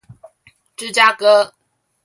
[0.77, 1.53] 芝加哥